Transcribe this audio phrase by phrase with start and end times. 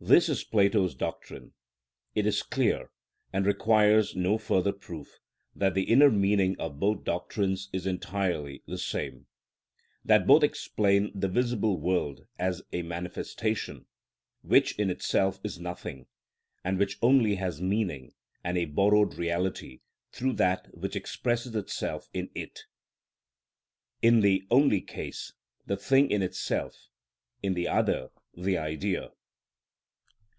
[0.00, 1.54] This is Plato's doctrine.
[2.14, 2.92] It is clear,
[3.32, 5.18] and requires no further proof
[5.56, 9.26] that the inner meaning of both doctrines is entirely the same;
[10.04, 13.86] that both explain the visible world as a manifestation,
[14.42, 16.06] which in itself is nothing,
[16.62, 18.12] and which only has meaning
[18.44, 19.80] and a borrowed reality
[20.12, 22.60] through that which expresses itself in it
[24.00, 25.32] (in the one case
[25.66, 26.88] the thing in itself,
[27.42, 29.10] in the other the Idea).